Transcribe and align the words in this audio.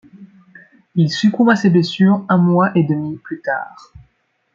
Il 0.95 1.11
succombe 1.11 1.51
à 1.51 1.55
ses 1.55 1.69
blessures 1.69 2.25
un 2.27 2.39
mois 2.39 2.71
et 2.73 2.81
demi 2.83 3.19
plus 3.19 3.39
tard. 3.39 3.93